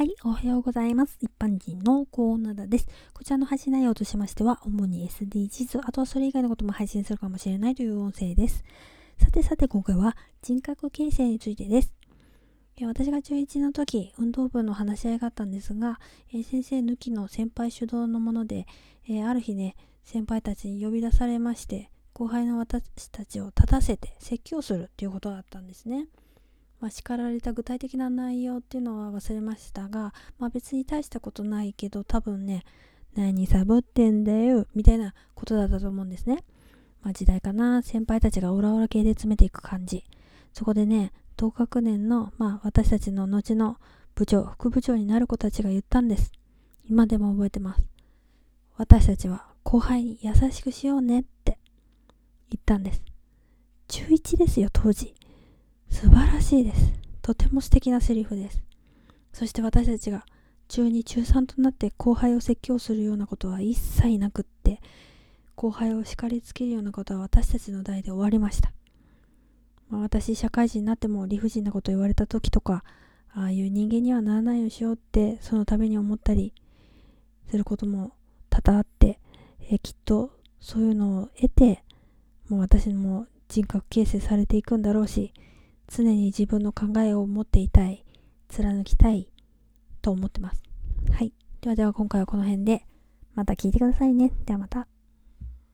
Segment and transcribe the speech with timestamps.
[0.00, 1.18] はい、おはようございます。
[1.20, 2.88] 一般人のコーナーです。
[3.12, 8.64] こちらの配信内容としましては、主に SDGs、あとはそれ以外のことも配信するかもしれないという音声です。
[9.18, 11.92] さてさて、今回は人格形成についてです。
[12.80, 16.00] 私が中1の時、運動部の話し合いがあったんですが、
[16.32, 18.66] え先生抜きの先輩主導のもので、
[19.06, 26.06] えある日ね、先輩たちに呼び出されまして、後輩の私たちを立たせて説教するっていうことだったんですね。
[26.80, 32.64] まあ、叱られた具体的な内容っていうのは忘れましたが、まあ、別に大したことないけど多分ね
[33.14, 36.44] 何サボってんだよみたいなことだったと思うんですね。
[37.02, 37.82] まあ、時代かな。
[37.82, 40.04] 先輩たちがオラオラ系で詰めていく感じ。
[40.52, 43.76] そこでね同学年の、まあ、私たちの後の
[44.14, 46.32] 部長副部長になる子たちが言ったんです。
[46.88, 47.84] 今でも覚えてます。
[48.76, 51.58] 私たちは後輩に優しくしようねって
[52.48, 53.02] 言ったんです。
[53.88, 55.14] 中1ですよ当時。
[55.90, 56.92] 素晴らしいです。
[57.20, 58.62] とても素敵なセリフです。
[59.32, 60.24] そして私たちが
[60.68, 64.80] 中2中3となって後輩を説教するようなことは一切なくって
[65.56, 68.72] 後輩を叱りつけるようなことは私たちの代で終わりました、
[69.88, 72.84] まあ、私社会人になっても理不尽なこと言われた時とか
[73.34, 76.54] ああいう人間にはならないようにしようってそのために思ったり
[77.50, 78.12] することも
[78.48, 79.18] 多々あって、
[79.68, 80.30] えきっと
[80.60, 81.82] そういうのを得て
[82.48, 85.32] もう私も人格形成されていくんだろうし
[85.90, 88.04] 常に自分の考えを持っていたい、
[88.48, 89.28] 貫きたい
[90.00, 90.62] と思ってます。
[91.12, 91.32] はい。
[91.60, 92.86] ではでは今回はこの辺で、
[93.34, 94.32] また聞いてくださいね。
[94.46, 94.86] ではまた。